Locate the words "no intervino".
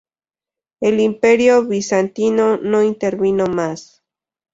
2.57-3.45